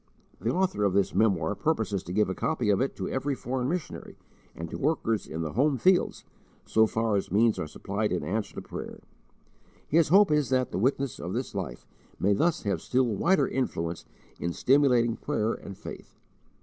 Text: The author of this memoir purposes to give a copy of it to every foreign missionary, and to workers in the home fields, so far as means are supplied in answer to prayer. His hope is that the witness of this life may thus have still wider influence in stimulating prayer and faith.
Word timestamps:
The 0.39 0.49
author 0.51 0.83
of 0.83 0.93
this 0.93 1.13
memoir 1.13 1.53
purposes 1.53 2.01
to 2.05 2.11
give 2.11 2.27
a 2.27 2.33
copy 2.33 2.71
of 2.71 2.81
it 2.81 2.95
to 2.95 3.07
every 3.07 3.35
foreign 3.35 3.69
missionary, 3.69 4.17
and 4.55 4.67
to 4.71 4.77
workers 4.79 5.27
in 5.27 5.43
the 5.43 5.53
home 5.53 5.77
fields, 5.77 6.23
so 6.65 6.87
far 6.87 7.17
as 7.17 7.31
means 7.31 7.59
are 7.59 7.67
supplied 7.67 8.11
in 8.11 8.23
answer 8.23 8.55
to 8.55 8.61
prayer. 8.63 9.03
His 9.87 10.07
hope 10.07 10.31
is 10.31 10.49
that 10.49 10.71
the 10.71 10.79
witness 10.79 11.19
of 11.19 11.33
this 11.33 11.53
life 11.53 11.85
may 12.19 12.33
thus 12.33 12.63
have 12.63 12.81
still 12.81 13.05
wider 13.05 13.47
influence 13.47 14.05
in 14.39 14.53
stimulating 14.53 15.17
prayer 15.17 15.53
and 15.53 15.77
faith. 15.77 16.17